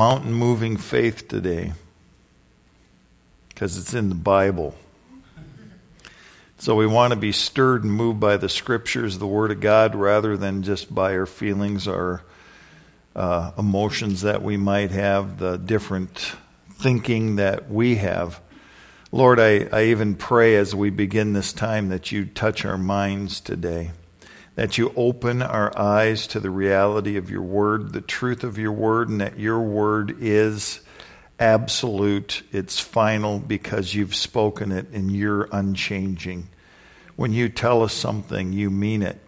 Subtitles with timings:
[0.00, 1.74] mountain moving faith today
[3.50, 4.74] because it's in the Bible.
[6.56, 9.94] So we want to be stirred and moved by the scriptures, the Word of God,
[9.94, 12.22] rather than just by our feelings our
[13.14, 16.32] uh, emotions that we might have, the different
[16.78, 18.40] thinking that we have.
[19.12, 23.38] Lord, I, I even pray as we begin this time that you touch our minds
[23.38, 23.90] today,
[24.54, 28.72] that you open our eyes to the reality of your word, the truth of your
[28.72, 30.80] word, and that your word is
[31.38, 36.48] absolute, it's final because you've spoken it and you're unchanging.
[37.16, 39.18] When you tell us something, you mean it.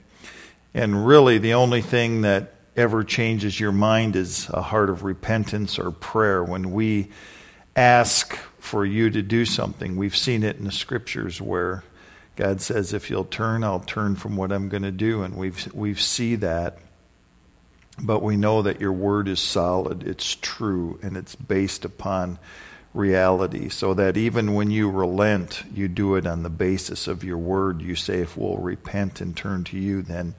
[0.74, 5.78] And really, the only thing that ever changes your mind is a heart of repentance
[5.78, 6.42] or prayer.
[6.42, 7.10] When we
[7.76, 11.84] ask for you to do something, we've seen it in the scriptures where
[12.36, 15.72] God says, "If you'll turn, I'll turn from what I'm going to do," and we've
[15.74, 16.78] we see that
[18.00, 22.38] but we know that your word is solid, it's true, and it's based upon
[22.94, 23.68] reality.
[23.68, 27.82] So that even when you relent, you do it on the basis of your word.
[27.82, 30.34] You say, if we'll repent and turn to you, then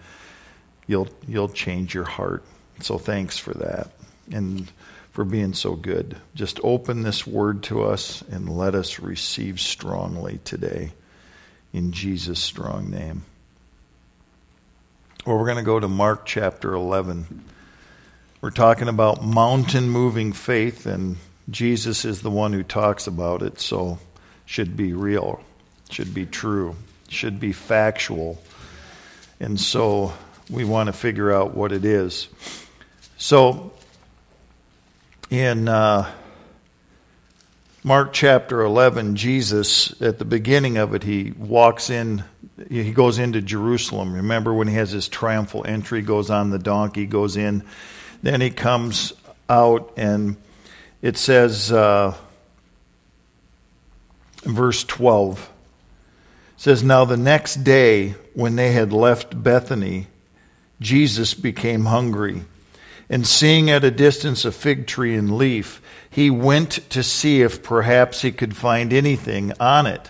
[0.88, 2.44] you'll, you'll change your heart.
[2.82, 3.90] So thanks for that
[4.32, 4.72] and
[5.12, 6.18] for being so good.
[6.34, 10.92] Just open this word to us and let us receive strongly today.
[11.74, 13.26] In Jesus' strong name.
[15.26, 17.44] Well, we're going to go to Mark chapter 11.
[18.42, 21.18] We're talking about mountain moving faith, and
[21.50, 23.98] Jesus is the one who talks about it, so
[24.46, 25.42] should be real,
[25.90, 26.76] should be true,
[27.10, 28.40] should be factual.
[29.40, 30.14] And so
[30.52, 32.28] we want to figure out what it is.
[33.18, 33.72] So
[35.32, 36.12] in uh,
[37.86, 42.24] Mark chapter 11, Jesus, at the beginning of it, he walks in
[42.70, 44.14] he goes into Jerusalem.
[44.14, 47.64] Remember when he has his triumphal entry, goes on the donkey, goes in.
[48.22, 49.14] Then he comes
[49.50, 50.38] out, and
[51.02, 52.16] it says, uh,
[54.44, 55.50] verse 12,
[56.58, 60.08] says, Now the next day, when they had left Bethany,
[60.80, 62.44] Jesus became hungry.
[63.14, 67.62] And seeing at a distance a fig tree in leaf, he went to see if
[67.62, 70.10] perhaps he could find anything on it.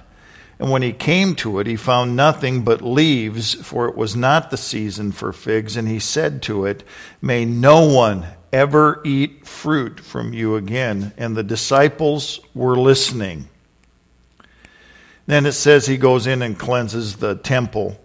[0.57, 4.51] And when he came to it, he found nothing but leaves, for it was not
[4.51, 5.75] the season for figs.
[5.75, 6.85] And he said to it,
[7.21, 11.11] May no one ever eat fruit from you again.
[11.17, 13.49] And the disciples were listening.
[15.25, 17.99] Then it says he goes in and cleanses the temple.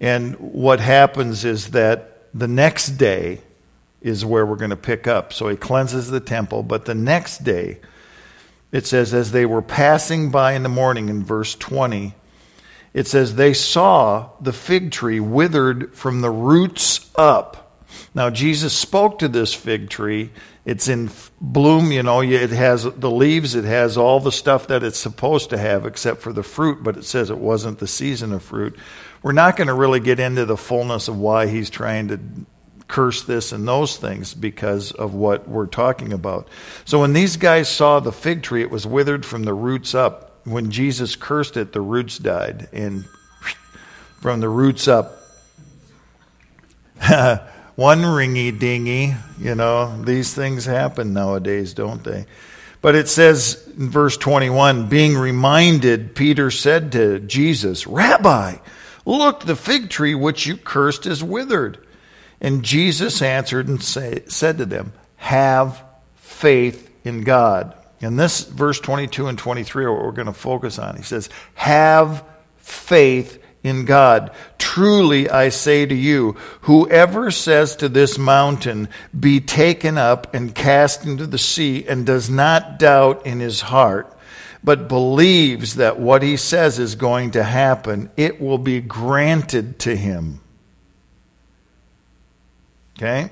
[0.00, 3.42] And what happens is that the next day
[4.06, 5.32] is where we're going to pick up.
[5.32, 7.80] So he cleanses the temple, but the next day,
[8.70, 12.14] it says, as they were passing by in the morning in verse 20,
[12.94, 17.82] it says, they saw the fig tree withered from the roots up.
[18.14, 20.30] Now, Jesus spoke to this fig tree.
[20.64, 24.84] It's in bloom, you know, it has the leaves, it has all the stuff that
[24.84, 28.32] it's supposed to have except for the fruit, but it says it wasn't the season
[28.32, 28.78] of fruit.
[29.22, 32.20] We're not going to really get into the fullness of why he's trying to
[32.88, 36.48] curse this and those things because of what we're talking about.
[36.84, 40.40] So when these guys saw the fig tree, it was withered from the roots up.
[40.44, 42.68] When Jesus cursed it, the roots died.
[42.72, 43.04] And
[44.20, 45.12] from the roots up,
[47.74, 52.26] one ringy dingy, you know, these things happen nowadays, don't they?
[52.80, 58.56] But it says in verse 21 being reminded, Peter said to Jesus, Rabbi,
[59.04, 61.85] look, the fig tree which you cursed is withered.
[62.40, 65.82] And Jesus answered and say, said to them, Have
[66.16, 67.74] faith in God.
[68.00, 70.96] And this verse 22 and 23 are what we're going to focus on.
[70.96, 72.24] He says, Have
[72.58, 74.32] faith in God.
[74.58, 76.32] Truly I say to you,
[76.62, 78.88] whoever says to this mountain,
[79.18, 84.14] Be taken up and cast into the sea, and does not doubt in his heart,
[84.62, 89.96] but believes that what he says is going to happen, it will be granted to
[89.96, 90.40] him.
[92.96, 93.30] Okay?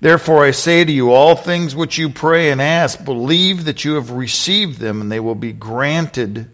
[0.00, 3.94] Therefore, I say to you, all things which you pray and ask, believe that you
[3.94, 6.50] have received them, and they will be granted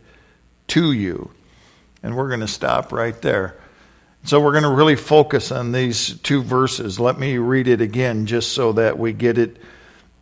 [0.68, 1.30] to you.
[2.02, 3.56] And we're going to stop right there.
[4.24, 7.00] So, we're going to really focus on these two verses.
[7.00, 9.56] Let me read it again just so that we get it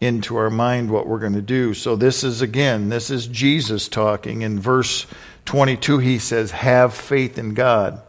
[0.00, 1.74] into our mind what we're going to do.
[1.74, 4.40] So, this is again, this is Jesus talking.
[4.40, 5.06] In verse
[5.44, 8.00] 22, he says, Have faith in God.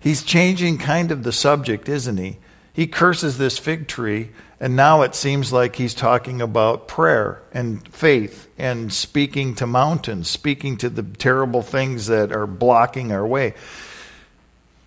[0.00, 2.38] He's changing kind of the subject, isn't he?
[2.72, 7.86] He curses this fig tree, and now it seems like he's talking about prayer and
[7.88, 13.54] faith and speaking to mountains, speaking to the terrible things that are blocking our way.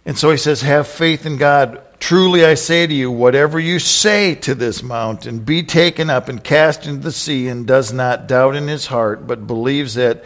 [0.06, 1.82] And so he says, Have faith in God.
[2.00, 6.44] Truly I say to you, whatever you say to this mountain, be taken up and
[6.44, 10.24] cast into the sea, and does not doubt in his heart, but believes that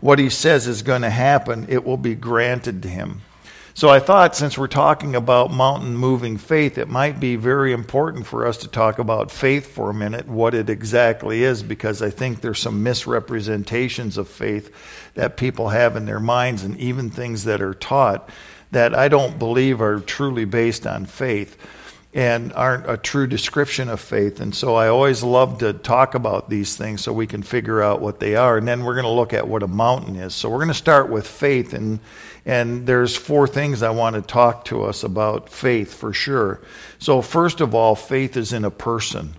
[0.00, 3.20] what he says is going to happen, it will be granted to him.
[3.78, 8.26] So I thought since we're talking about mountain moving faith, it might be very important
[8.26, 12.10] for us to talk about faith for a minute, what it exactly is, because I
[12.10, 14.74] think there's some misrepresentations of faith
[15.14, 18.28] that people have in their minds and even things that are taught
[18.72, 21.56] that I don't believe are truly based on faith
[22.14, 24.40] and aren't a true description of faith.
[24.40, 28.00] And so I always love to talk about these things so we can figure out
[28.00, 28.56] what they are.
[28.56, 30.34] And then we're going to look at what a mountain is.
[30.34, 31.74] So we're going to start with faith.
[31.74, 32.00] And,
[32.48, 36.60] and there's four things I want to talk to us about faith for sure.
[36.98, 39.34] So, first of all, faith is in a person.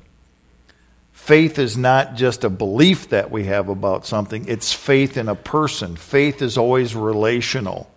[1.12, 5.34] Faith is not just a belief that we have about something, it's faith in a
[5.34, 5.96] person.
[5.96, 7.90] Faith is always relational.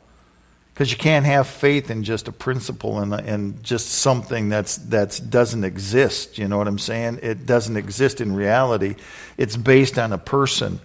[0.73, 5.20] Because you can't have faith in just a principle and, and just something that's that's
[5.20, 6.38] doesn't exist.
[6.38, 7.20] You know what I'm saying?
[7.23, 8.97] It doesn't exist in reality.
[9.37, 10.81] It's based on a person.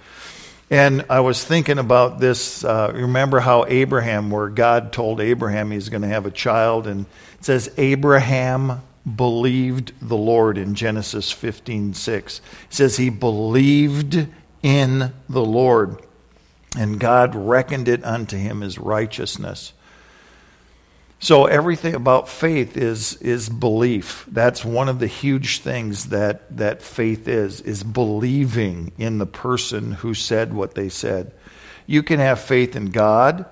[0.69, 2.63] And I was thinking about this.
[2.63, 7.05] Uh, remember how Abraham, where God told Abraham he's going to have a child, and
[7.39, 8.81] it says Abraham
[9.15, 12.39] believed the Lord in Genesis 15:6.
[12.39, 14.27] It says he believed
[14.61, 16.01] in the Lord,
[16.77, 19.71] and God reckoned it unto him as righteousness.
[21.19, 24.25] So everything about faith is is belief.
[24.31, 29.93] That's one of the huge things that that faith is is believing in the person
[29.93, 31.31] who said what they said.
[31.87, 33.45] You can have faith in God.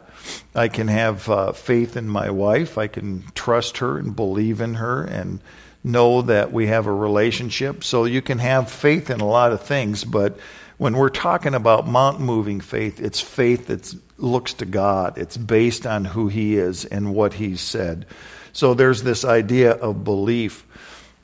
[0.53, 2.77] I can have uh, faith in my wife.
[2.77, 5.39] I can trust her and believe in her and
[5.83, 7.83] know that we have a relationship.
[7.83, 10.37] So you can have faith in a lot of things, but
[10.77, 15.17] when we're talking about mountain moving faith, it's faith that looks to God.
[15.17, 18.05] It's based on who He is and what He's said.
[18.53, 20.65] So there's this idea of belief.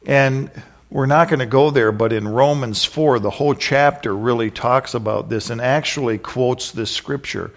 [0.05, 0.51] And
[0.89, 4.93] we're not going to go there, but in Romans 4, the whole chapter really talks
[4.93, 7.51] about this and actually quotes this scripture.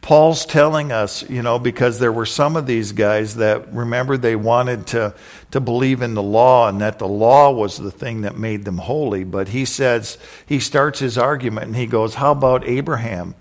[0.00, 4.34] Paul's telling us, you know, because there were some of these guys that remember they
[4.34, 5.14] wanted to,
[5.50, 8.78] to believe in the law and that the law was the thing that made them
[8.78, 9.24] holy.
[9.24, 10.16] But he says,
[10.46, 13.34] he starts his argument and he goes, How about Abraham?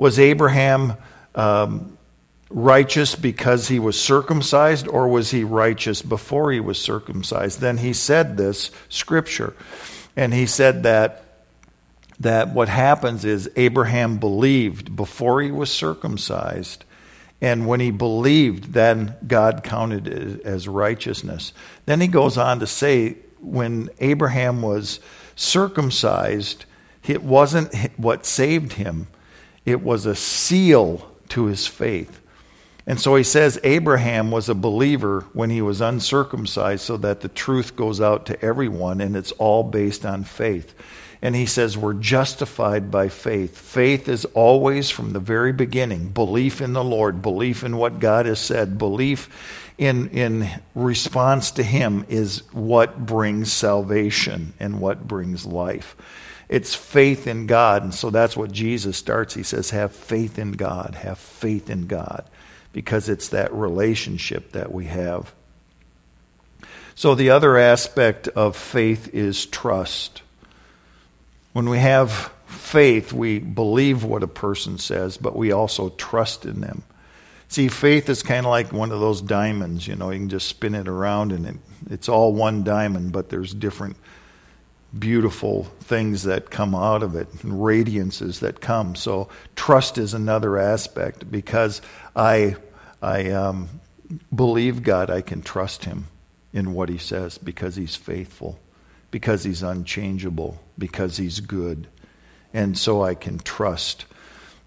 [0.00, 0.94] Was Abraham
[1.34, 1.98] um,
[2.48, 7.60] righteous because he was circumcised or was he righteous before he was circumcised?
[7.60, 9.52] Then he said this scripture.
[10.16, 11.24] And he said that
[12.18, 16.82] that what happens is Abraham believed before he was circumcised.
[17.42, 21.52] And when he believed, then God counted it as righteousness.
[21.84, 24.98] Then he goes on to say, when Abraham was
[25.36, 26.64] circumcised,
[27.06, 29.06] it wasn't what saved him,
[29.70, 32.20] it was a seal to his faith.
[32.86, 37.28] And so he says Abraham was a believer when he was uncircumcised, so that the
[37.28, 40.74] truth goes out to everyone, and it's all based on faith.
[41.22, 43.56] And he says we're justified by faith.
[43.56, 48.26] Faith is always from the very beginning belief in the Lord, belief in what God
[48.26, 49.28] has said, belief
[49.80, 55.96] in, in response to Him is what brings salvation and what brings life.
[56.50, 57.84] It's faith in God.
[57.84, 59.34] And so that's what Jesus starts.
[59.34, 62.24] He says, Have faith in God, have faith in God,
[62.72, 65.32] because it's that relationship that we have.
[66.96, 70.22] So the other aspect of faith is trust.
[71.52, 76.60] When we have faith, we believe what a person says, but we also trust in
[76.60, 76.82] them.
[77.46, 80.48] See, faith is kind of like one of those diamonds, you know, you can just
[80.48, 81.56] spin it around and it,
[81.90, 83.96] it's all one diamond, but there's different
[84.98, 88.94] beautiful things that come out of it and radiances that come.
[88.94, 91.80] So trust is another aspect because
[92.14, 92.56] I,
[93.00, 93.68] I um,
[94.34, 96.08] believe God, I can trust Him
[96.52, 98.58] in what He says because He's faithful
[99.10, 101.88] because he's unchangeable, because he's good.
[102.52, 104.06] And so I can trust.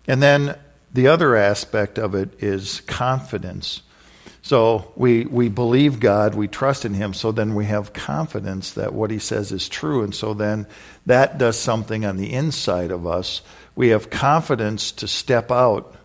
[0.08, 0.58] And then
[0.92, 3.82] the other aspect of it is confidence.
[4.43, 8.93] So we, we believe God, we trust in Him, so then we have confidence that
[8.93, 10.03] what He says is true.
[10.03, 10.67] And so then
[11.05, 13.41] that does something on the inside of us.
[13.73, 15.95] We have confidence to step out.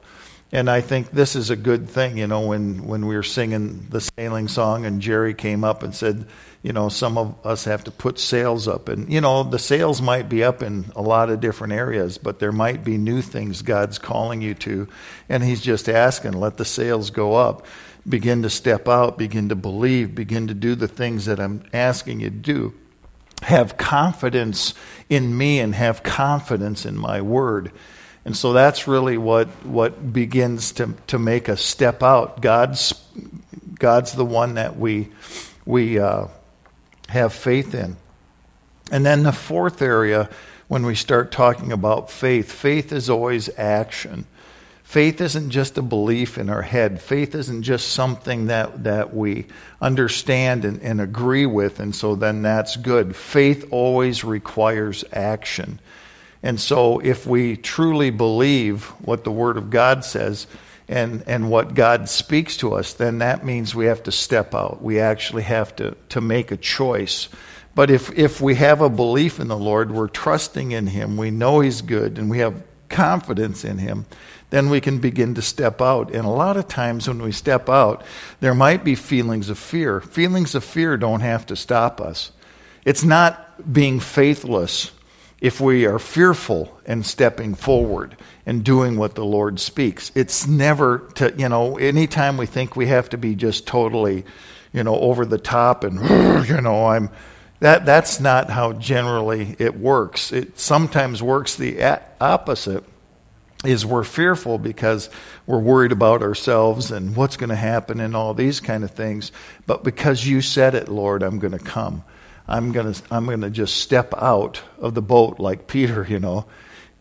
[0.52, 3.86] And I think this is a good thing, you know, when, when we were singing
[3.90, 6.24] the sailing song and Jerry came up and said,
[6.62, 8.88] you know, some of us have to put sails up.
[8.88, 12.38] And, you know, the sails might be up in a lot of different areas, but
[12.38, 14.88] there might be new things God's calling you to.
[15.28, 17.66] And He's just asking, let the sails go up.
[18.06, 22.20] Begin to step out, begin to believe, begin to do the things that I'm asking
[22.20, 22.74] you to do.
[23.42, 24.74] Have confidence
[25.08, 27.72] in me and have confidence in my word.
[28.24, 32.40] And so that's really what, what begins to, to make us step out.
[32.42, 32.94] God's
[33.78, 35.08] God's the one that we,
[35.64, 36.26] we uh,
[37.08, 37.96] have faith in.
[38.90, 40.28] And then the fourth area,
[40.66, 44.26] when we start talking about faith, faith is always action.
[44.88, 46.98] Faith isn't just a belief in our head.
[46.98, 49.44] Faith isn't just something that, that we
[49.82, 53.14] understand and, and agree with, and so then that's good.
[53.14, 55.78] Faith always requires action.
[56.42, 60.46] And so, if we truly believe what the Word of God says
[60.88, 64.80] and, and what God speaks to us, then that means we have to step out.
[64.80, 67.28] We actually have to, to make a choice.
[67.74, 71.30] But if, if we have a belief in the Lord, we're trusting in Him, we
[71.30, 74.06] know He's good, and we have confidence in Him,
[74.50, 76.14] then we can begin to step out.
[76.14, 78.04] And a lot of times when we step out,
[78.40, 80.00] there might be feelings of fear.
[80.00, 82.32] Feelings of fear don't have to stop us.
[82.84, 84.92] It's not being faithless
[85.40, 90.10] if we are fearful and stepping forward and doing what the Lord speaks.
[90.14, 94.24] It's never to, you know, anytime we think we have to be just totally,
[94.72, 97.10] you know, over the top and, you know, I'm,
[97.60, 100.32] that, that's not how generally it works.
[100.32, 102.84] It sometimes works the opposite
[103.64, 105.10] is we're fearful because
[105.46, 109.32] we're worried about ourselves and what's going to happen and all these kind of things.
[109.66, 112.04] But because you said it, Lord, I'm going to come.
[112.46, 116.20] I'm going to, I'm going to just step out of the boat like Peter, you
[116.20, 116.46] know.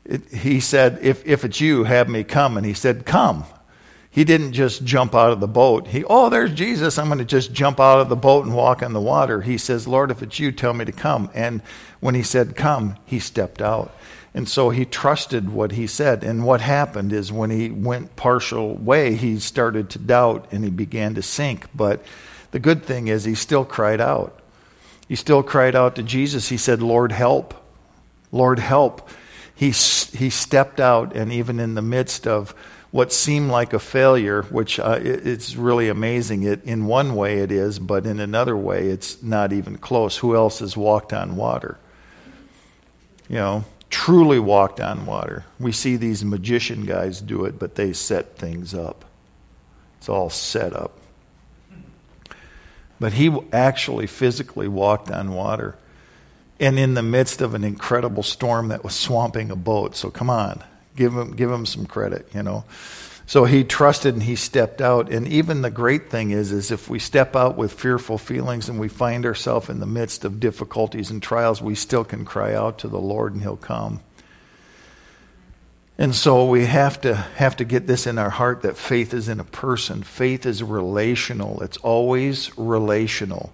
[0.04, 2.58] It, he said, if, if it's you, have me come.
[2.58, 3.46] And he said, come.
[4.10, 5.88] He didn't just jump out of the boat.
[5.88, 6.98] He, oh, there's Jesus.
[6.98, 9.42] I'm going to just jump out of the boat and walk on the water.
[9.42, 11.30] He says, Lord, if it's you, tell me to come.
[11.36, 11.62] And
[12.00, 13.96] when he said, come, he stepped out.
[14.38, 16.24] And so he trusted what he said.
[16.24, 20.70] And what happened is when he went partial way, he started to doubt and he
[20.70, 21.66] began to sink.
[21.74, 22.06] But
[22.52, 24.40] the good thing is he still cried out.
[25.08, 26.50] He still cried out to Jesus.
[26.50, 27.56] He said, Lord, help.
[28.32, 29.10] Lord, help.
[29.56, 32.54] He, he stepped out, and even in the midst of
[32.92, 36.44] what seemed like a failure, which uh, it, it's really amazing.
[36.44, 40.18] It, in one way, it is, but in another way, it's not even close.
[40.18, 41.80] Who else has walked on water?
[43.28, 45.46] You know, truly walked on water.
[45.60, 49.06] We see these magician guys do it, but they set things up.
[49.98, 50.98] It's all set up.
[53.00, 55.76] But he actually physically walked on water.
[56.60, 59.96] And in the midst of an incredible storm that was swamping a boat.
[59.96, 60.64] So come on,
[60.96, 62.66] give him, give him some credit, you know.
[63.28, 65.12] So he trusted and he stepped out.
[65.12, 68.80] And even the great thing is, is if we step out with fearful feelings and
[68.80, 72.80] we find ourselves in the midst of difficulties and trials, we still can cry out
[72.80, 74.00] to the Lord and he'll come.
[75.98, 79.28] And so we have to have to get this in our heart that faith is
[79.28, 80.04] in a person.
[80.04, 81.62] Faith is relational.
[81.62, 83.52] It's always relational.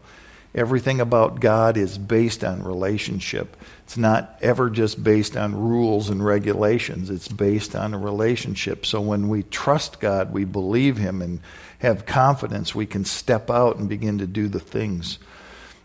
[0.55, 3.57] Everything about God is based on relationship.
[3.85, 7.09] It's not ever just based on rules and regulations.
[7.09, 8.85] It's based on a relationship.
[8.85, 11.39] So when we trust God, we believe him and
[11.79, 15.19] have confidence, we can step out and begin to do the things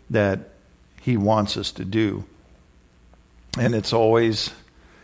[0.09, 0.39] that
[1.01, 2.23] he wants us to do.
[3.57, 4.51] And it's always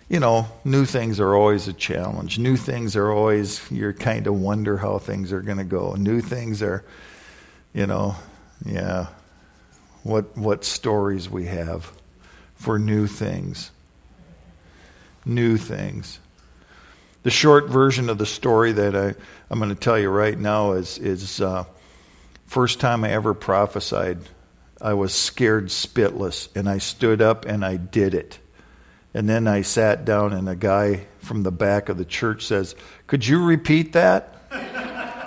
[0.08, 2.38] you know, new things are always a challenge.
[2.38, 5.94] New things are always, you kind of wonder how things are going to go.
[5.94, 6.84] New things are,
[7.74, 8.16] you know,
[8.64, 9.08] yeah,
[10.06, 11.92] what, what stories we have
[12.54, 13.72] for new things.
[15.26, 16.20] New things.
[17.24, 19.16] The short version of the story that I,
[19.50, 21.64] I'm going to tell you right now is, is uh,
[22.46, 24.20] first time I ever prophesied,
[24.80, 28.38] I was scared spitless, and I stood up and I did it.
[29.16, 32.76] And then I sat down, and a guy from the back of the church says,
[33.08, 34.36] Could you repeat that?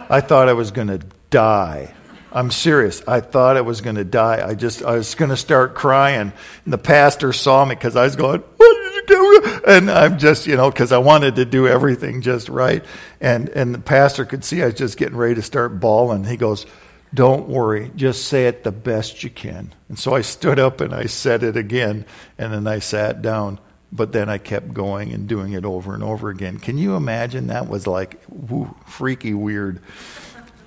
[0.09, 1.95] I thought I was going to die.
[2.33, 3.03] I'm serious.
[3.09, 4.47] I thought I was going to die.
[4.47, 6.33] I just, I was going to start crying.
[6.65, 9.61] And the pastor saw me because I was going, What did you do?
[9.67, 12.85] And I'm just, you know, because I wanted to do everything just right.
[13.21, 16.25] And, and the pastor could see I was just getting ready to start bawling.
[16.25, 16.67] He goes,
[17.15, 19.75] don't worry, just say it the best you can.
[19.89, 22.05] And so I stood up and I said it again,
[22.37, 23.61] and then I sat down.
[23.91, 26.59] But then I kept going and doing it over and over again.
[26.59, 27.47] Can you imagine?
[27.47, 29.81] That was like woo, freaky weird.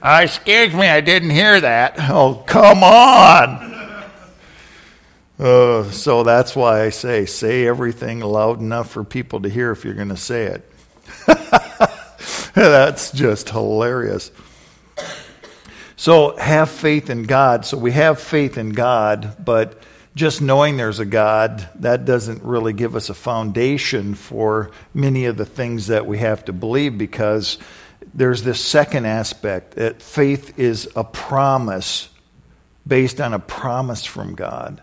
[0.01, 1.95] I excuse me, I didn't hear that.
[1.99, 3.71] Oh, come on.
[5.37, 9.85] Uh, so that's why I say, say everything loud enough for people to hear if
[9.85, 10.71] you're going to say it.
[12.55, 14.31] that's just hilarious.
[15.95, 17.65] So have faith in God.
[17.65, 19.83] So we have faith in God, but
[20.15, 25.37] just knowing there's a God, that doesn't really give us a foundation for many of
[25.37, 27.59] the things that we have to believe because
[28.13, 32.09] there's this second aspect that faith is a promise
[32.85, 34.81] based on a promise from God.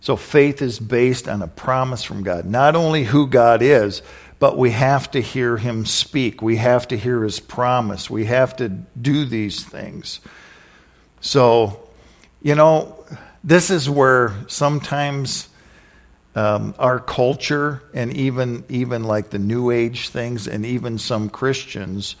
[0.00, 2.44] So faith is based on a promise from God.
[2.44, 4.02] Not only who God is,
[4.38, 6.42] but we have to hear him speak.
[6.42, 8.08] We have to hear his promise.
[8.08, 10.20] We have to do these things.
[11.20, 11.88] So,
[12.42, 13.04] you know,
[13.42, 15.48] this is where sometimes
[16.36, 22.14] um, our culture and even even like the new age things and even some christians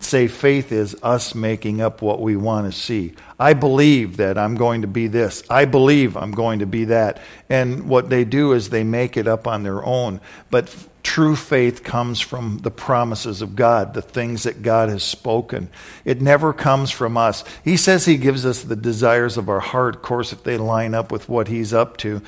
[0.00, 3.14] say faith is us making up what we want to see.
[3.38, 5.42] I believe that i'm going to be this.
[5.48, 7.22] I believe i'm going to be that.
[7.48, 10.20] And what they do is they make it up on their own.
[10.50, 15.70] But true faith comes from the promises of god the things that god has spoken.
[16.04, 17.44] It never comes from us.
[17.64, 19.96] He says he gives us the desires of our heart.
[19.96, 22.20] Of course if they line up with what he's up to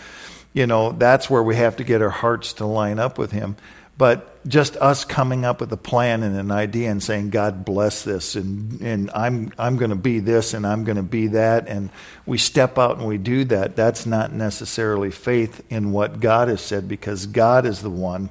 [0.52, 3.56] you know, that's where we have to get our hearts to line up with Him.
[3.98, 8.02] But just us coming up with a plan and an idea and saying, God bless
[8.02, 11.68] this, and, and I'm, I'm going to be this, and I'm going to be that,
[11.68, 11.90] and
[12.26, 16.60] we step out and we do that, that's not necessarily faith in what God has
[16.60, 18.30] said because God is the one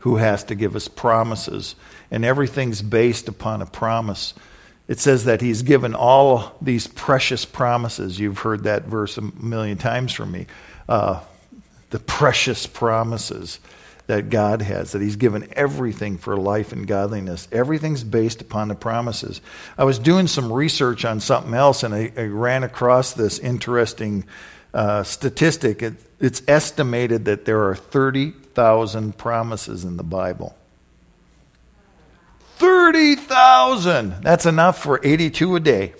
[0.00, 1.76] who has to give us promises.
[2.10, 4.34] And everything's based upon a promise.
[4.88, 8.18] It says that He's given all these precious promises.
[8.18, 10.46] You've heard that verse a million times from me
[10.88, 11.20] uh,
[11.90, 13.60] the precious promises
[14.06, 17.48] that God has, that He's given everything for life and godliness.
[17.52, 19.40] Everything's based upon the promises.
[19.78, 24.24] I was doing some research on something else and I, I ran across this interesting
[24.74, 25.82] uh, statistic.
[25.82, 30.56] It, it's estimated that there are 30,000 promises in the Bible.
[32.56, 34.22] 30,000!
[34.22, 35.94] That's enough for 82 a day.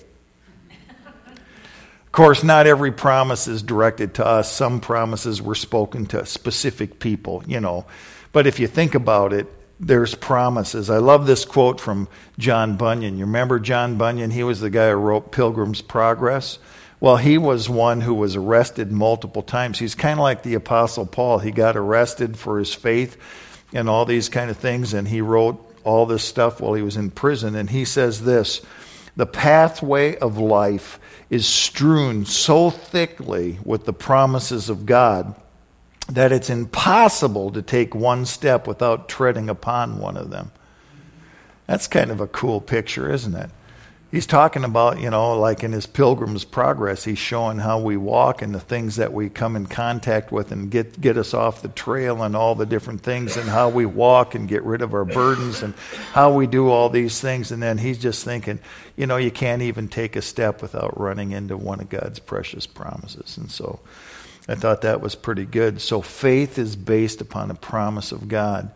[2.12, 4.52] Of course, not every promise is directed to us.
[4.52, 7.86] Some promises were spoken to specific people, you know.
[8.32, 9.46] But if you think about it,
[9.80, 10.90] there's promises.
[10.90, 13.16] I love this quote from John Bunyan.
[13.16, 14.30] You remember John Bunyan?
[14.30, 16.58] He was the guy who wrote Pilgrim's Progress.
[17.00, 19.78] Well, he was one who was arrested multiple times.
[19.78, 21.38] He's kind of like the Apostle Paul.
[21.38, 23.16] He got arrested for his faith
[23.72, 26.98] and all these kind of things, and he wrote all this stuff while he was
[26.98, 27.54] in prison.
[27.54, 28.60] And he says this
[29.16, 30.98] The pathway of life
[31.32, 35.34] is strewn so thickly with the promises of God
[36.06, 40.52] that it's impossible to take one step without treading upon one of them.
[41.66, 43.48] That's kind of a cool picture, isn't it?
[44.12, 48.42] He's talking about, you know, like in his pilgrim's progress, he's showing how we walk
[48.42, 51.68] and the things that we come in contact with and get, get us off the
[51.68, 55.06] trail and all the different things and how we walk and get rid of our
[55.06, 55.72] burdens and
[56.12, 57.50] how we do all these things.
[57.52, 58.58] And then he's just thinking,
[58.96, 62.66] you know, you can't even take a step without running into one of God's precious
[62.66, 63.38] promises.
[63.38, 63.80] And so
[64.46, 65.80] I thought that was pretty good.
[65.80, 68.72] So faith is based upon a promise of God.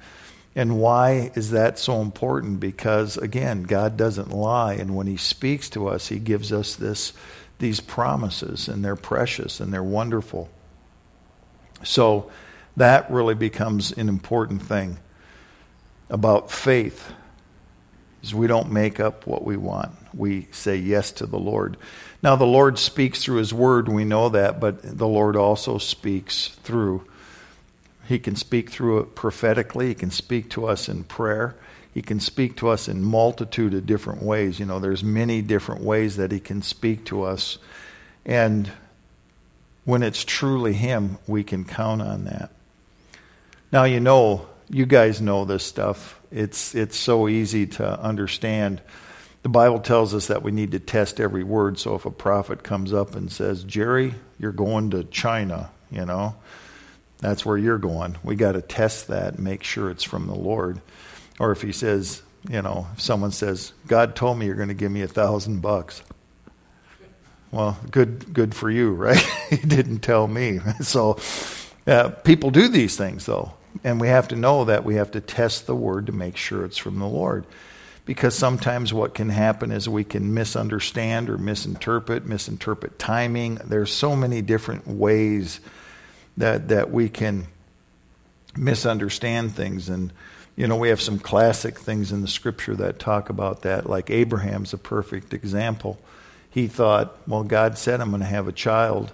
[0.57, 2.59] And why is that so important?
[2.59, 7.12] Because again, God doesn't lie, and when He speaks to us, He gives us this
[7.59, 10.51] these promises, and they're precious and they're wonderful.
[11.85, 12.31] So
[12.77, 14.99] that really becomes an important thing
[16.11, 17.12] about faith.
[18.23, 19.92] Is we don't make up what we want.
[20.14, 21.77] We say yes to the Lord.
[22.23, 26.49] Now the Lord speaks through his word, we know that, but the Lord also speaks
[26.49, 27.07] through
[28.07, 29.88] he can speak through it prophetically.
[29.88, 31.57] He can speak to us in prayer.
[31.92, 34.61] He can speak to us in multitude of different ways.
[34.61, 37.59] You know, there's many different ways that he can speak to us.
[38.25, 38.71] And
[39.85, 42.51] when it's truly him, we can count on that.
[43.73, 46.21] Now, you know, you guys know this stuff.
[46.31, 48.83] It's, it's so easy to understand.
[49.42, 51.79] The Bible tells us that we need to test every word.
[51.79, 56.35] So if a prophet comes up and says, Jerry, you're going to China, you know,
[57.18, 58.16] that's where you're going.
[58.22, 60.81] We got to test that and make sure it's from the Lord.
[61.38, 64.74] Or if he says, you know, if someone says, God told me you're going to
[64.74, 66.02] give me a thousand bucks.
[67.50, 69.24] Well, good, good for you, right?
[69.50, 70.61] he didn't tell me.
[70.83, 71.18] So
[71.87, 73.55] uh, people do these things, though.
[73.85, 76.64] And we have to know that we have to test the word to make sure
[76.64, 77.46] it's from the Lord.
[78.05, 83.57] Because sometimes what can happen is we can misunderstand or misinterpret, misinterpret timing.
[83.57, 85.61] There's so many different ways
[86.37, 87.46] that that we can
[88.57, 89.88] misunderstand things.
[89.88, 90.12] And
[90.57, 93.88] you know we have some classic things in the scripture that talk about that.
[93.88, 95.99] Like Abraham's a perfect example.
[96.51, 99.12] He thought well God said I'm going to have a child.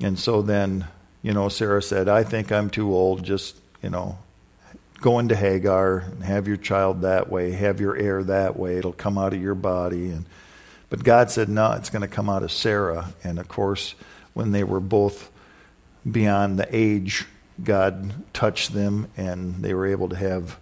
[0.00, 0.86] And so then
[1.22, 3.24] you know Sarah said I think I'm too old.
[3.24, 4.18] Just you know
[5.00, 7.52] go into Hagar and have your child that way.
[7.52, 8.78] Have your heir that way.
[8.78, 10.10] It'll come out of your body.
[10.10, 10.24] And
[10.90, 13.12] but God said no it's going to come out of Sarah.
[13.22, 13.94] And of course
[14.34, 15.30] when they were both
[16.10, 17.26] beyond the age,
[17.62, 20.58] God touched them and they were able to have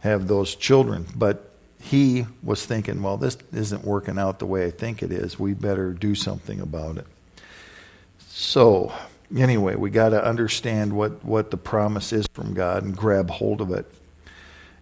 [0.00, 1.06] have those children.
[1.14, 5.38] But he was thinking, well, this isn't working out the way I think it is.
[5.38, 7.06] We better do something about it.
[8.28, 8.92] So,
[9.36, 13.60] anyway, we got to understand what, what the promise is from God and grab hold
[13.60, 13.86] of it.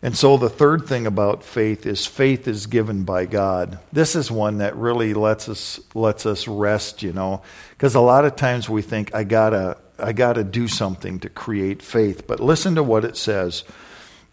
[0.04, 3.78] And so the third thing about faith is faith is given by God.
[3.90, 7.40] This is one that really lets us lets us rest, you know,
[7.70, 11.20] because a lot of times we think I got to I got to do something
[11.20, 12.26] to create faith.
[12.26, 13.64] But listen to what it says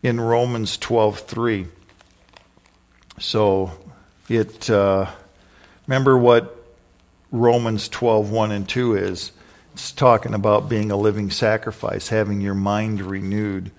[0.04, 1.68] in Romans 12:3.
[3.20, 3.72] So
[4.28, 5.06] it uh,
[5.88, 6.54] remember what
[7.32, 9.32] Romans 12:1 and 2 is.
[9.72, 13.72] It's talking about being a living sacrifice, having your mind renewed.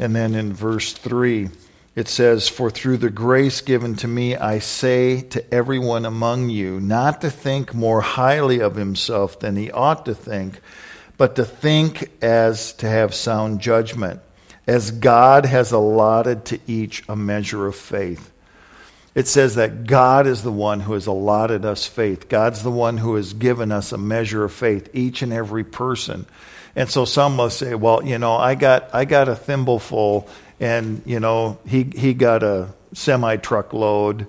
[0.00, 1.50] And then in verse 3,
[1.94, 6.80] it says, For through the grace given to me, I say to everyone among you,
[6.80, 10.62] not to think more highly of himself than he ought to think,
[11.18, 14.20] but to think as to have sound judgment,
[14.66, 18.32] as God has allotted to each a measure of faith.
[19.14, 22.30] It says that God is the one who has allotted us faith.
[22.30, 26.24] God's the one who has given us a measure of faith, each and every person.
[26.76, 30.28] And so some will say, well, you know, I got I got a thimbleful
[30.58, 34.26] and, you know, he he got a semi truck load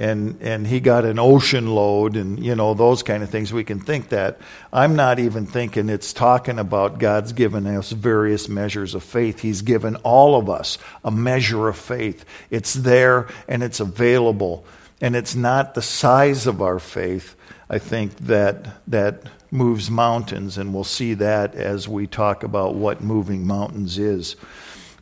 [0.00, 3.52] and and he got an ocean load and you know those kind of things.
[3.52, 4.38] We can think that.
[4.72, 9.40] I'm not even thinking it's talking about god's given us various measures of faith.
[9.40, 12.24] He's given all of us a measure of faith.
[12.48, 14.64] It's there and it's available.
[15.02, 17.36] And it's not the size of our faith
[17.70, 23.00] i think that that moves mountains, and we'll see that as we talk about what
[23.00, 24.36] moving mountains is.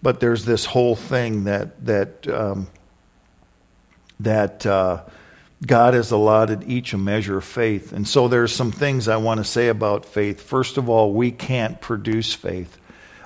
[0.02, 2.68] But there's this whole thing that that um,
[4.20, 5.02] that uh,
[5.66, 9.38] God has allotted each a measure of faith, and so there's some things I want
[9.38, 10.40] to say about faith.
[10.40, 12.78] First of all, we can't produce faith.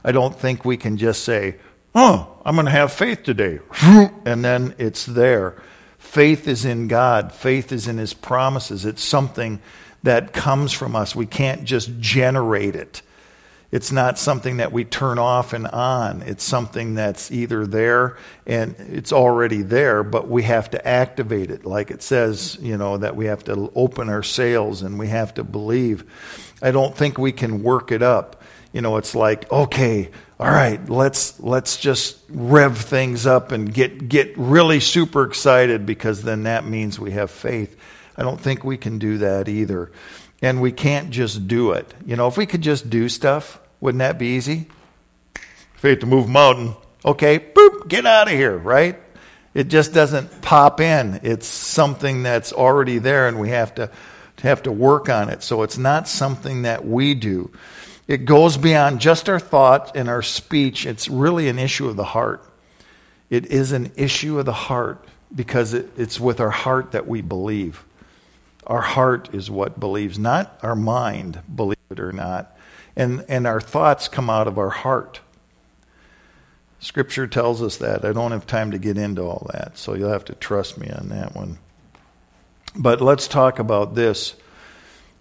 [0.05, 1.57] I don't think we can just say,
[1.95, 3.61] "Oh, I'm going to have faith today,"
[4.25, 5.63] and then it's there.
[5.99, 7.33] Faith is in God.
[7.33, 8.85] Faith is in His promises.
[8.85, 9.61] It's something
[10.03, 11.15] that comes from us.
[11.15, 13.03] We can't just generate it.
[13.73, 16.21] It's not something that we turn off and on.
[16.23, 21.65] It's something that's either there and it's already there, but we have to activate it.
[21.65, 25.33] Like it says, you know, that we have to open our sails and we have
[25.35, 26.05] to believe.
[26.61, 28.43] I don't think we can work it up.
[28.75, 34.09] You know, it's like, okay, all right, let's let's just rev things up and get
[34.09, 37.77] get really super excited because then that means we have faith.
[38.16, 39.90] I don't think we can do that either.
[40.40, 41.92] And we can't just do it.
[42.05, 44.66] You know, if we could just do stuff, wouldn't that be easy?
[45.75, 46.75] Faith to move mountain.
[47.05, 48.98] Okay, boop, get out of here, right?
[49.55, 51.20] It just doesn't pop in.
[51.22, 53.90] It's something that's already there and we have to
[54.42, 55.42] have to work on it.
[55.42, 57.51] So it's not something that we do.
[58.09, 60.87] It goes beyond just our thought and our speech.
[60.87, 62.44] It's really an issue of the heart.
[63.31, 67.22] It is an issue of the heart because it, it's with our heart that we
[67.22, 67.85] believe.
[68.66, 72.57] Our heart is what believes, not our mind, believe it or not.
[72.94, 75.20] And, and our thoughts come out of our heart.
[76.79, 78.05] Scripture tells us that.
[78.05, 80.90] I don't have time to get into all that, so you'll have to trust me
[80.90, 81.59] on that one.
[82.75, 84.35] But let's talk about this.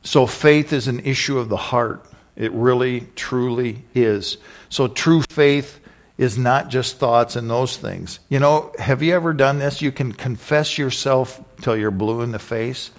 [0.04, 2.04] So, faith is an issue of the heart.
[2.36, 4.38] It really, truly is.
[4.70, 5.80] So, true faith
[6.18, 8.20] is not just thoughts and those things.
[8.30, 9.82] You know, have you ever done this?
[9.82, 12.90] You can confess yourself till you're blue in the face,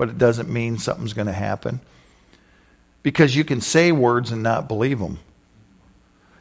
[0.00, 1.78] but it doesn't mean something's going to happen.
[3.02, 5.18] Because you can say words and not believe them.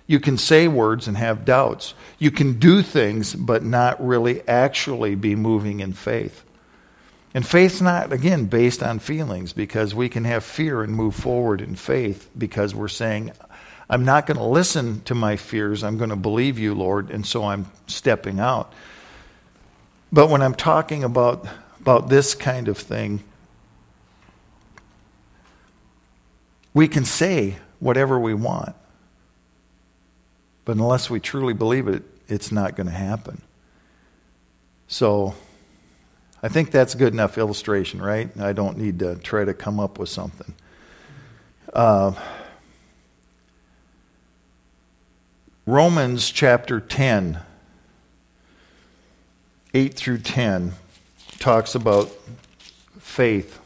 [0.08, 1.93] You can say words and have doubts.
[2.19, 6.45] You can do things but not really actually be moving in faith.
[7.34, 11.60] And faith's not, again, based on feelings because we can have fear and move forward
[11.60, 13.34] in faith because we're saying,
[13.89, 15.84] I'm not going to listen to my fears.
[15.84, 18.72] I'm going to believe you, Lord, and so I'm stepping out.
[20.13, 21.45] But when I'm talking about,
[21.82, 23.22] about this kind of thing,
[26.74, 28.76] We can say whatever we want,
[30.66, 33.42] but unless we truly believe it, it's not going to happen.
[34.88, 35.36] So,
[36.42, 38.30] I think that's good enough illustration, right?
[38.40, 40.54] I don't need to try to come up with something.
[41.74, 42.14] Uh,
[45.66, 47.40] Romans chapter 10,
[49.74, 50.74] 8 through 10,
[51.38, 52.10] talks about
[53.00, 53.60] faith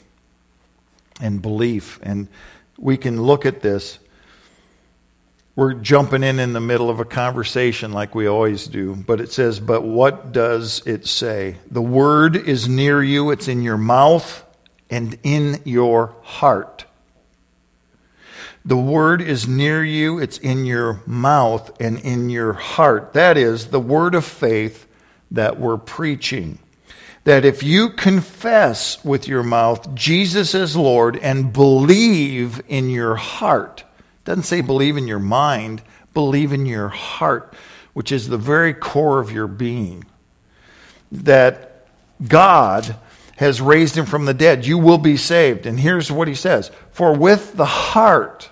[1.21, 1.99] and belief.
[2.03, 2.27] And
[2.77, 3.99] we can look at this.
[5.55, 9.31] We're jumping in in the middle of a conversation like we always do, but it
[9.31, 11.57] says, But what does it say?
[11.69, 14.43] The word is near you, it's in your mouth
[14.89, 16.85] and in your heart.
[18.65, 23.13] The word is near you, it's in your mouth and in your heart.
[23.13, 24.87] That is the word of faith
[25.31, 26.59] that we're preaching
[27.23, 33.83] that if you confess with your mouth Jesus is Lord and believe in your heart,
[34.25, 35.81] doesn't say believe in your mind,
[36.13, 37.53] believe in your heart.
[37.93, 40.03] which is the very core of your being,
[41.11, 41.85] that
[42.27, 42.95] God
[43.35, 45.65] has raised him from the dead, you will be saved.
[45.65, 48.49] And here's what he says For with the heart,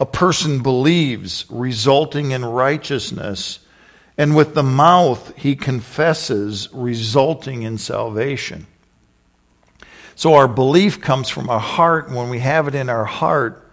[0.00, 3.60] a person believes, resulting in righteousness,
[4.16, 8.66] and with the mouth he confesses, resulting in salvation.
[10.14, 13.64] So our belief comes from our heart, and when we have it in our heart,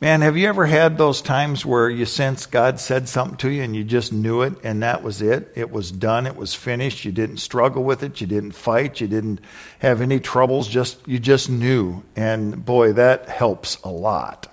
[0.00, 3.64] Man, have you ever had those times where you sense God said something to you
[3.64, 5.50] and you just knew it and that was it?
[5.56, 7.04] It was done, it was finished.
[7.04, 9.40] You didn't struggle with it, you didn't fight, you didn't
[9.80, 12.04] have any troubles, just you just knew.
[12.14, 14.46] And boy, that helps a lot.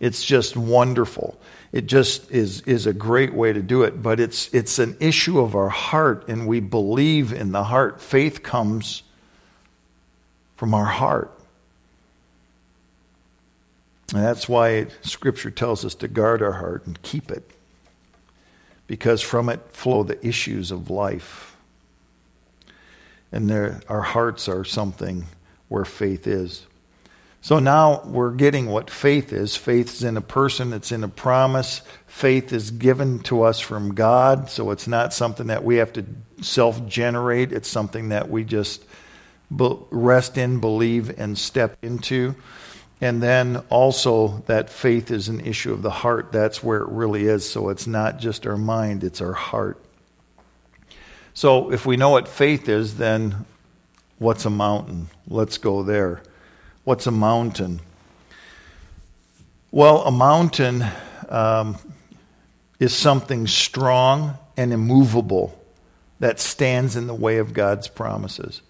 [0.00, 1.38] It's just wonderful.
[1.76, 5.38] It just is is a great way to do it, but it's it's an issue
[5.38, 8.00] of our heart and we believe in the heart.
[8.00, 9.02] Faith comes
[10.56, 11.38] from our heart.
[14.14, 17.50] And that's why Scripture tells us to guard our heart and keep it,
[18.86, 21.56] because from it flow the issues of life.
[23.30, 25.26] And there, our hearts are something
[25.68, 26.64] where faith is.
[27.46, 29.54] So now we're getting what faith is.
[29.54, 31.80] Faith is in a person, it's in a promise.
[32.08, 36.04] Faith is given to us from God, so it's not something that we have to
[36.42, 38.84] self generate, it's something that we just
[39.48, 42.34] rest in, believe, and step into.
[43.00, 46.32] And then also that faith is an issue of the heart.
[46.32, 47.48] That's where it really is.
[47.48, 49.80] So it's not just our mind, it's our heart.
[51.32, 53.46] So if we know what faith is, then
[54.18, 55.10] what's a mountain?
[55.28, 56.24] Let's go there.
[56.86, 57.80] What's a mountain?
[59.72, 60.84] Well, a mountain
[61.28, 61.78] um,
[62.78, 65.60] is something strong and immovable
[66.20, 68.62] that stands in the way of God's promises.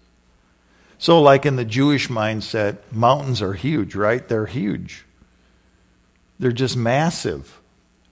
[0.97, 4.27] So, like in the Jewish mindset, mountains are huge, right?
[4.27, 5.05] They're huge.
[6.39, 7.61] They're just massive.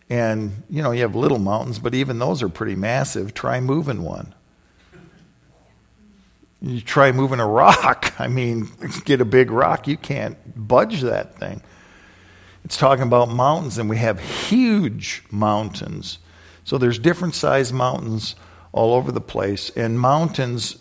[0.08, 3.34] And, you know, you have little mountains, but even those are pretty massive.
[3.34, 4.36] Try moving one.
[6.66, 8.14] You try moving a rock.
[8.20, 8.70] I mean,
[9.06, 11.62] get a big rock, you can't budge that thing.
[12.64, 16.18] It's talking about mountains, and we have huge mountains.
[16.64, 18.36] So there's different sized mountains
[18.72, 19.70] all over the place.
[19.76, 20.74] And mountains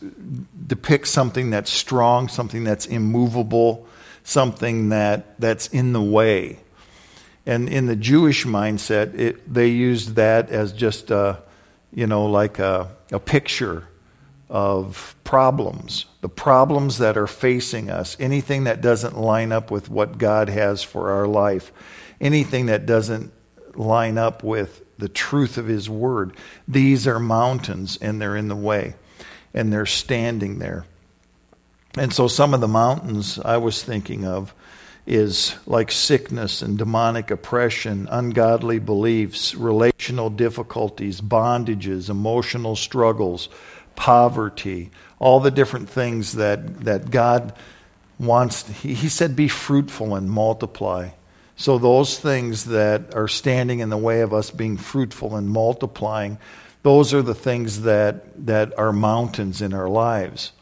[0.67, 3.87] depict something that's strong, something that's immovable,
[4.23, 6.61] something that, that's in the way.
[7.45, 11.43] And in the Jewish mindset, it, they used that as just a,
[11.93, 13.87] you know, like a, a picture
[14.55, 20.17] of problems, the problems that are facing us, anything that doesn't line up with what
[20.17, 21.73] God has for our life,
[22.21, 23.33] anything that doesn't
[23.75, 26.37] line up with the truth of His Word.
[26.69, 28.95] These are mountains and they're in the way
[29.53, 30.87] and they're standing there.
[31.99, 34.55] And so some of the mountains I was thinking of
[35.05, 43.49] is like sickness and demonic oppression, ungodly beliefs, relational difficulties, bondages, emotional struggles,
[43.97, 47.55] poverty, all the different things that, that God
[48.19, 48.69] wants.
[48.83, 51.11] He, he said, Be fruitful and multiply.
[51.57, 56.39] So, those things that are standing in the way of us being fruitful and multiplying,
[56.83, 60.53] those are the things that, that are mountains in our lives.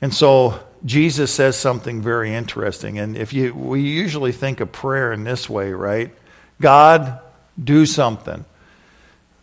[0.00, 2.98] And so, Jesus says something very interesting.
[2.98, 6.14] And if you, we usually think of prayer in this way, right?
[6.60, 7.20] God,
[7.62, 8.44] do something.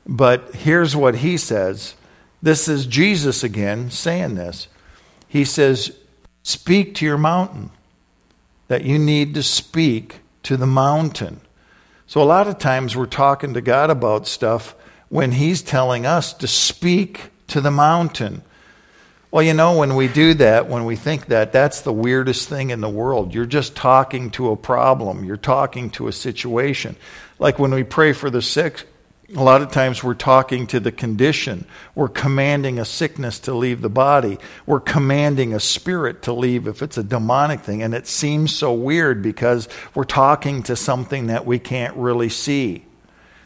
[0.06, 1.96] But here's what he says.
[2.46, 4.68] This is Jesus again saying this.
[5.28, 5.98] He says,
[6.44, 7.72] Speak to your mountain,
[8.68, 11.42] that you need to speak to the mountain.
[12.06, 14.76] So, a lot of times we're talking to God about stuff
[15.10, 18.44] when He's telling us to speak to the mountain.
[19.32, 22.70] Well, you know, when we do that, when we think that, that's the weirdest thing
[22.70, 23.34] in the world.
[23.34, 26.96] You're just talking to a problem, you're talking to a situation.
[27.40, 28.86] Like when we pray for the sick,
[29.34, 31.66] a lot of times we're talking to the condition.
[31.96, 34.38] We're commanding a sickness to leave the body.
[34.66, 37.82] We're commanding a spirit to leave if it's a demonic thing.
[37.82, 42.86] And it seems so weird because we're talking to something that we can't really see.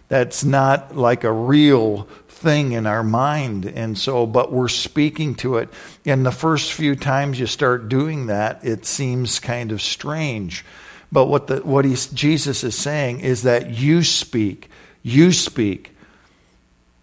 [0.10, 3.66] That's not like a real thing in our mind.
[3.66, 5.70] And so, but we're speaking to it.
[6.06, 10.66] And the first few times you start doing that, it seems kind of strange.
[11.12, 14.70] But what, the, what Jesus is saying is that you speak
[15.10, 15.96] you speak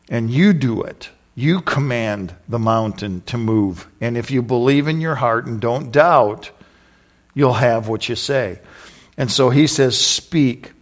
[0.08, 1.10] and you do it.
[1.34, 3.88] You command the mountain to move.
[4.00, 6.50] And if you believe in your heart and don't doubt,
[7.34, 8.60] you'll have what you say.
[9.16, 10.72] And so he says, Speak.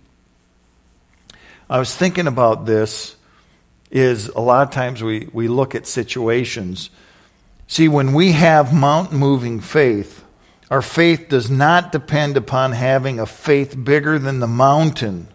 [1.68, 3.16] I was thinking about this
[3.90, 6.90] is a lot of times we, we look at situations.
[7.66, 10.24] See, when we have mountain moving faith,
[10.70, 15.28] our faith does not depend upon having a faith bigger than the mountain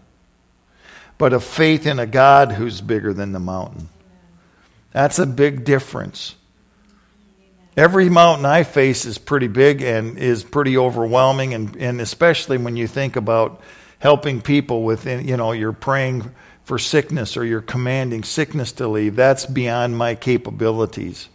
[1.20, 3.90] but a faith in a God who's bigger than the mountain.
[4.92, 6.34] That's a big difference.
[7.76, 12.74] Every mountain I face is pretty big and is pretty overwhelming, and, and especially when
[12.74, 13.60] you think about
[13.98, 16.30] helping people with, you know, you're praying
[16.64, 19.14] for sickness or you're commanding sickness to leave.
[19.14, 21.28] That's beyond my capabilities.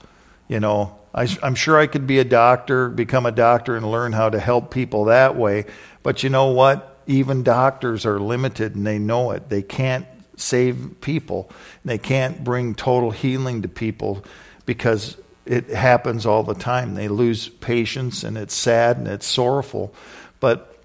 [0.48, 4.14] You know, I, am sure I could be a doctor, become a doctor, and learn
[4.14, 5.66] how to help people that way.
[6.02, 6.95] But you know what?
[7.08, 9.50] Even doctors are limited and they know it.
[9.50, 10.06] They can't
[10.38, 11.50] save people,
[11.86, 14.24] they can't bring total healing to people
[14.66, 16.96] because it happens all the time.
[16.96, 19.94] They lose patients and it's sad and it's sorrowful.
[20.40, 20.78] But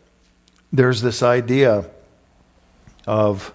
[0.73, 1.91] there's this idea
[3.07, 3.53] of,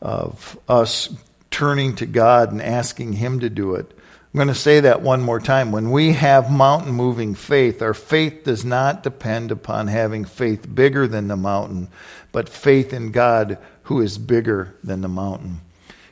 [0.00, 1.14] of us
[1.50, 3.97] turning to God and asking Him to do it.
[4.32, 5.72] I'm going to say that one more time.
[5.72, 11.06] When we have mountain moving faith, our faith does not depend upon having faith bigger
[11.08, 11.88] than the mountain,
[12.30, 15.62] but faith in God who is bigger than the mountain.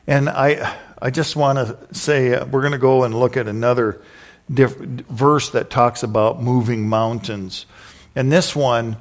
[0.06, 3.48] And I, I just want to say, uh, we're going to go and look at
[3.48, 4.00] another
[4.52, 7.66] diff- verse that talks about moving mountains.
[8.14, 8.96] And this one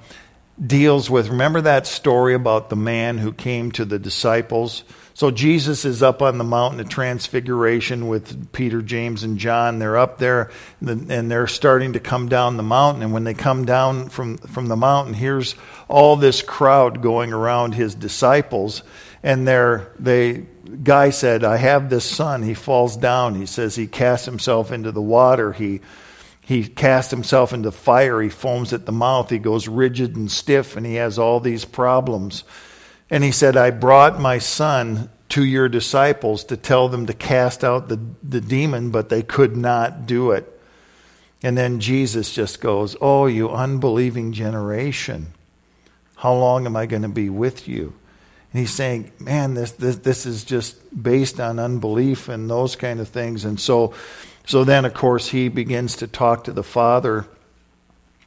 [0.63, 4.84] deals with remember that story about the man who came to the disciples?
[5.15, 9.80] So Jesus is up on the mountain of transfiguration with Peter, James, and John.
[9.80, 10.51] They're up there
[10.86, 13.01] and they're starting to come down the mountain.
[13.01, 15.56] And when they come down from, from the mountain, here's
[15.88, 18.84] all this crowd going around his disciples.
[19.23, 20.47] And they're, they,
[20.84, 22.43] guy said, I have this son.
[22.43, 23.36] He falls down.
[23.36, 25.54] He says he casts himself into the water.
[25.54, 25.80] He,
[26.41, 28.21] he casts himself into fire.
[28.21, 29.30] He foams at the mouth.
[29.30, 32.43] He goes rigid and stiff, and he has all these problems.
[33.09, 37.63] And he said, I brought my son to your disciples to tell them to cast
[37.63, 40.51] out the, the demon, but they could not do it.
[41.43, 45.27] And then Jesus just goes, Oh, you unbelieving generation,
[46.15, 47.93] how long am I going to be with you?
[48.51, 52.99] And he's saying, Man, this, this, this is just based on unbelief and those kind
[52.99, 53.45] of things.
[53.45, 53.93] And so,
[54.45, 57.25] so then, of course, he begins to talk to the Father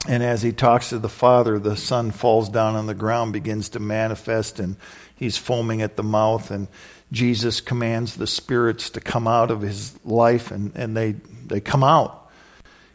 [0.06, 3.70] and as he talks to the Father, the Son falls down on the ground, begins
[3.70, 4.76] to manifest, and
[5.16, 6.50] he's foaming at the mouth.
[6.50, 6.68] And
[7.10, 11.12] Jesus commands the spirits to come out of his life, and, and they,
[11.46, 12.30] they come out.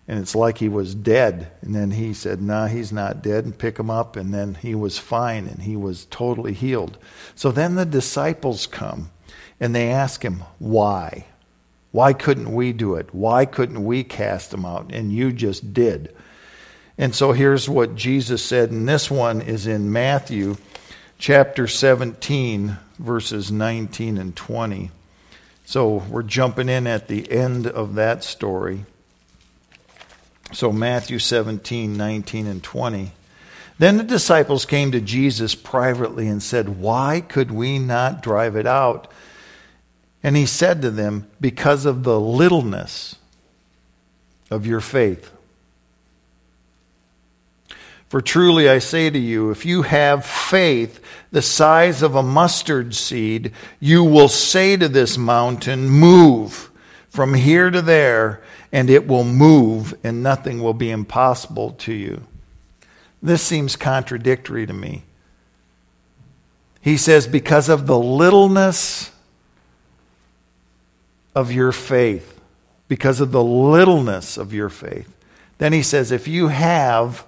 [0.07, 1.51] And it's like he was dead.
[1.61, 4.15] And then he said, Nah, he's not dead, and pick him up.
[4.15, 6.97] And then he was fine, and he was totally healed.
[7.35, 9.11] So then the disciples come,
[9.59, 11.25] and they ask him, Why?
[11.91, 13.13] Why couldn't we do it?
[13.13, 14.91] Why couldn't we cast him out?
[14.91, 16.13] And you just did.
[16.97, 20.57] And so here's what Jesus said, and this one is in Matthew
[21.17, 24.91] chapter 17, verses 19 and 20.
[25.65, 28.85] So we're jumping in at the end of that story.
[30.51, 33.11] So Matthew 17, 19, and 20.
[33.79, 38.67] Then the disciples came to Jesus privately and said, Why could we not drive it
[38.67, 39.09] out?
[40.21, 43.15] And he said to them, Because of the littleness
[44.51, 45.32] of your faith.
[48.13, 52.93] For truly I say to you, if you have faith the size of a mustard
[52.93, 56.69] seed, you will say to this mountain, Move
[57.09, 62.21] from here to there, and it will move, and nothing will be impossible to you.
[63.23, 65.05] This seems contradictory to me.
[66.81, 69.09] He says, Because of the littleness
[71.33, 72.39] of your faith,
[72.87, 75.11] because of the littleness of your faith.
[75.57, 77.25] Then he says, If you have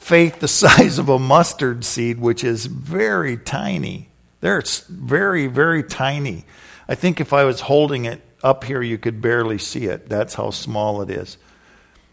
[0.00, 4.08] faith the size of a mustard seed, which is very tiny.
[4.40, 6.44] They're very, very tiny.
[6.88, 10.08] I think if I was holding it up here, you could barely see it.
[10.08, 11.36] That's how small it is.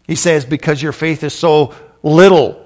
[0.06, 2.64] He says, because your faith is so little.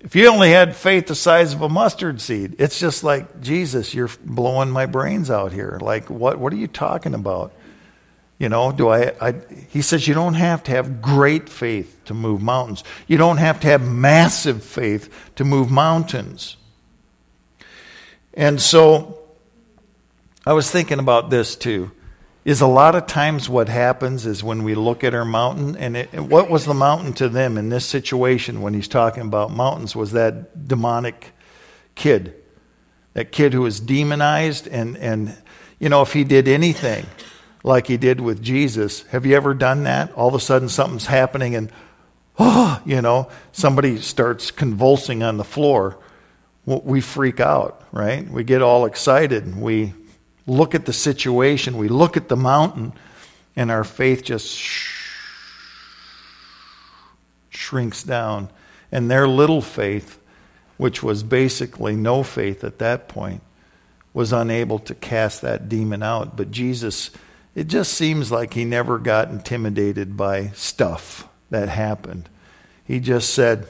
[0.00, 3.94] If you only had faith the size of a mustard seed, it's just like, Jesus,
[3.94, 5.78] you're blowing my brains out here.
[5.80, 7.52] Like, what, what are you talking about?
[8.42, 9.34] You know, do I, I,
[9.68, 12.82] He says you don't have to have great faith to move mountains.
[13.06, 16.56] You don't have to have massive faith to move mountains.
[18.34, 19.16] And so
[20.44, 21.92] I was thinking about this too.
[22.44, 25.96] Is a lot of times what happens is when we look at our mountain, and
[25.96, 29.94] it, what was the mountain to them in this situation when he's talking about mountains
[29.94, 31.30] was that demonic
[31.94, 32.34] kid,
[33.12, 35.40] that kid who was demonized, and, and
[35.78, 37.06] you know, if he did anything,
[37.62, 39.02] like he did with Jesus.
[39.04, 40.12] Have you ever done that?
[40.12, 41.70] All of a sudden something's happening and,
[42.38, 45.98] oh, you know, somebody starts convulsing on the floor.
[46.64, 48.28] We freak out, right?
[48.28, 49.60] We get all excited.
[49.60, 49.94] We
[50.46, 52.92] look at the situation, we look at the mountain,
[53.54, 54.48] and our faith just
[57.50, 58.50] shrinks down.
[58.90, 60.18] And their little faith,
[60.76, 63.42] which was basically no faith at that point,
[64.14, 66.36] was unable to cast that demon out.
[66.36, 67.10] But Jesus,
[67.54, 72.28] it just seems like he never got intimidated by stuff that happened.
[72.84, 73.68] He just said,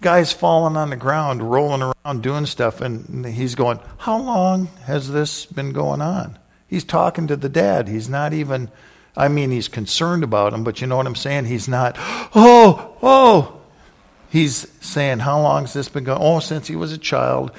[0.00, 5.10] Guy's falling on the ground, rolling around, doing stuff, and he's going, How long has
[5.10, 6.38] this been going on?
[6.66, 7.88] He's talking to the dad.
[7.88, 8.70] He's not even,
[9.16, 11.46] I mean, he's concerned about him, but you know what I'm saying?
[11.46, 11.96] He's not,
[12.34, 13.60] Oh, oh.
[14.30, 16.20] He's saying, How long has this been going?
[16.22, 17.50] Oh, since he was a child.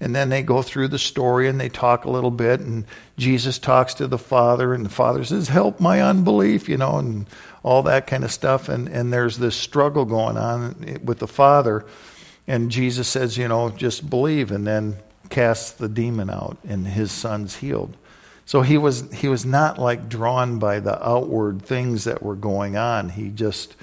[0.00, 2.84] And then they go through the story and they talk a little bit, and
[3.16, 7.26] Jesus talks to the father, and the father says, Help my unbelief, you know, and
[7.64, 8.68] all that kind of stuff.
[8.68, 11.84] And, and there's this struggle going on with the father.
[12.46, 14.98] And Jesus says, You know, just believe, and then
[15.30, 17.96] casts the demon out, and his son's healed.
[18.46, 22.76] So he was, he was not like drawn by the outward things that were going
[22.76, 23.10] on.
[23.10, 23.74] He just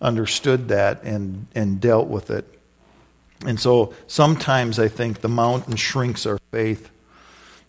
[0.00, 2.53] understood that and, and dealt with it
[3.44, 6.90] and so sometimes I think the mountain shrinks our faith.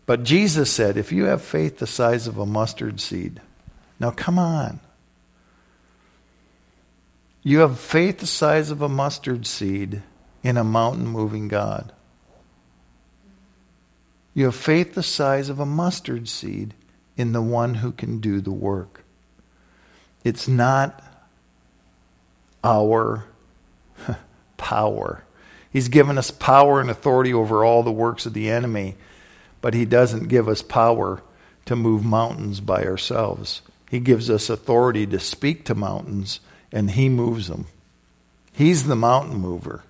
[0.06, 3.42] But Jesus said, if you have faith the size of a mustard seed,
[4.00, 4.80] now come on.
[7.44, 10.02] You have faith the size of a mustard seed
[10.44, 11.92] in a mountain moving God.
[14.34, 16.74] You have faith the size of a mustard seed
[17.18, 19.04] in the one who can do the work.
[20.24, 21.02] It's not
[22.64, 23.26] our
[24.58, 25.24] power.
[25.76, 28.96] He's given us power and authority over all the works of the enemy,
[29.60, 31.22] but He doesn't give us power
[31.66, 33.62] to move mountains by ourselves.
[33.90, 36.40] He gives us authority to speak to mountains,
[36.72, 37.66] and He moves them.
[38.54, 39.84] He's the mountain mover.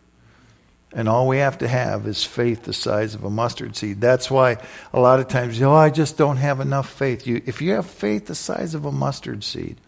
[0.92, 4.02] And all we have to have is faith the size of a mustard seed.
[4.02, 4.58] That's why
[4.92, 7.28] a lot of times, oh, I just don't have enough faith.
[7.28, 9.80] You, if you have faith the size of a mustard seed,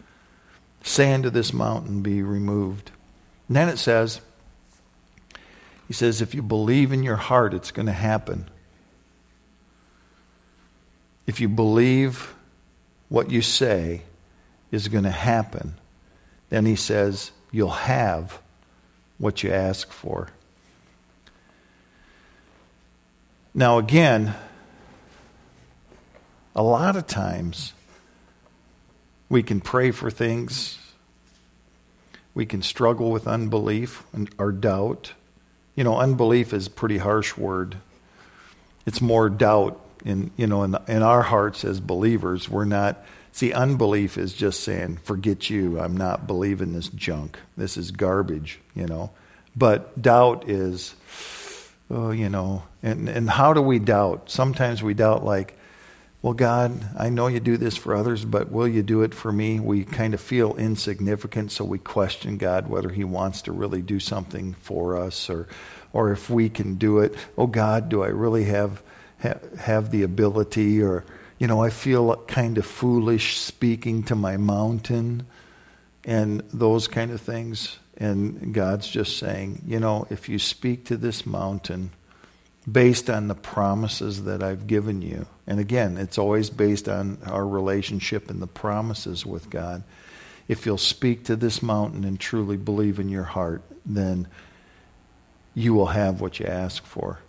[0.84, 2.91] say unto this mountain, be removed.
[3.48, 4.22] And then it says,
[5.88, 8.50] he says, if you believe in your heart, it's going to happen.
[11.26, 12.34] If you believe
[13.10, 14.02] what you say
[14.72, 15.76] is going to happen,
[16.50, 18.40] then he says, you'll have
[19.18, 20.30] what you ask for.
[23.54, 24.36] Now, again,
[26.56, 27.74] a lot of times
[29.30, 30.78] we can pray for things,
[32.34, 35.14] we can struggle with unbelief and, or doubt.
[35.78, 37.78] You know, unbelief is a pretty harsh word.
[38.88, 42.49] It's more doubt in you know in, in our hearts as believers.
[42.49, 45.80] We're not see unbelief is just saying forget you.
[45.80, 47.38] I'm not believing this junk.
[47.55, 48.59] This is garbage.
[48.73, 49.11] You know,
[49.55, 50.95] but doubt is
[51.91, 54.32] oh you know and and how do we doubt?
[54.32, 55.55] Sometimes we doubt like
[56.22, 59.32] well, God, I know you do this for others, but will you do it for
[59.32, 59.59] me?
[59.59, 63.99] We kind of feel insignificant, so we question God whether He wants to really do
[63.99, 65.47] something for us or,
[65.93, 67.13] or if we can do it.
[67.38, 68.82] Oh, God, do I really have,
[69.20, 70.82] have, have the ability?
[70.82, 71.05] Or,
[71.38, 75.28] you know, I feel kind of foolish speaking to my mountain
[76.03, 77.78] and those kind of things.
[77.95, 81.91] And God's just saying, you know, if you speak to this mountain,
[82.70, 85.26] based on the promises that I've given you.
[85.45, 89.84] And again, it's always based on our relationship and the promises with God.
[90.47, 94.28] If you'll speak to this mountain and truly believe in your heart, then
[95.53, 97.20] you will have what you ask for.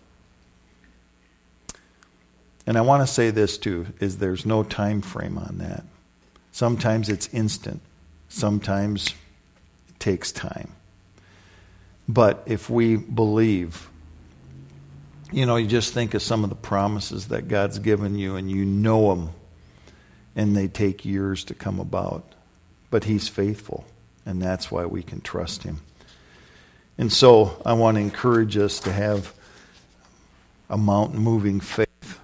[2.66, 5.84] And I want to say this too is there's no time frame on that.
[6.53, 7.80] Sometimes it's instant.
[8.28, 9.14] Sometimes
[9.89, 10.72] it takes time.
[12.09, 13.89] But if we believe
[15.31, 18.51] you know, you just think of some of the promises that God's given you and
[18.51, 19.31] you know them
[20.39, 22.24] and they take years to come about.
[22.91, 23.85] But He's faithful,
[24.24, 25.81] and that's why we can trust Him.
[26.97, 29.35] And so I want to encourage us to have
[30.70, 32.20] a mountain moving faith,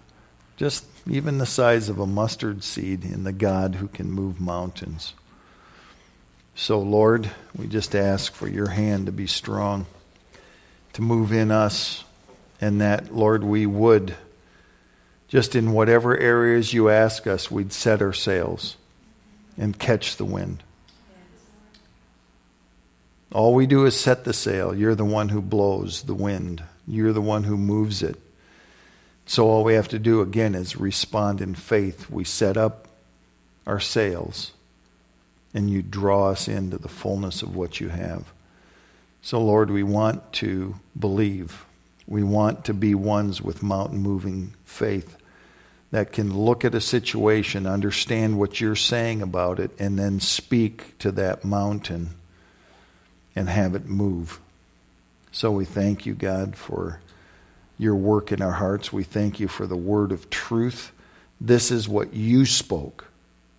[0.56, 5.12] just even the size of a mustard seed in the God who can move mountains.
[6.54, 9.86] So, Lord, we just ask for your hand to be strong,
[10.92, 12.04] to move in us
[12.64, 14.14] and that, Lord, we would,
[15.28, 18.78] just in whatever areas you ask us, we'd set our sails
[19.58, 20.62] and catch the wind.
[23.30, 24.74] All we do is set the sail.
[24.74, 28.16] You're the one who blows the wind, you're the one who moves it.
[29.26, 32.08] So all we have to do again is respond in faith.
[32.08, 32.88] We set up
[33.66, 34.52] our sails,
[35.52, 38.32] and you draw us into the fullness of what you have.
[39.20, 41.66] So, Lord, we want to believe.
[42.06, 45.16] We want to be ones with mountain moving faith
[45.90, 50.98] that can look at a situation, understand what you're saying about it, and then speak
[50.98, 52.10] to that mountain
[53.36, 54.40] and have it move.
[55.30, 57.00] So we thank you, God, for
[57.78, 58.92] your work in our hearts.
[58.92, 60.92] We thank you for the word of truth.
[61.40, 63.08] This is what you spoke,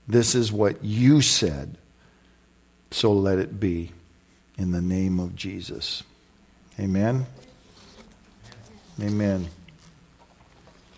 [0.08, 1.78] this is what you said.
[2.92, 3.92] So let it be
[4.58, 6.04] in the name of Jesus.
[6.80, 7.26] Amen.
[9.02, 9.50] Amen.